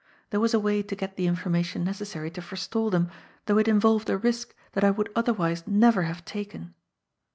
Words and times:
There 0.31 0.39
was 0.39 0.55
a 0.55 0.59
way 0.59 0.81
to 0.81 0.95
get 0.95 1.15
the 1.15 1.27
information 1.27 1.83
necessary 1.83 2.31
to 2.31 2.41
forestall 2.41 2.89
them, 2.89 3.11
though 3.45 3.59
it 3.59 3.67
involved 3.67 4.09
a 4.09 4.17
risk 4.17 4.55
that 4.71 4.83
I 4.83 4.89
would 4.89 5.11
otherwise 5.15 5.67
never 5.67 6.01
have 6.09 6.25
taken. 6.25 6.73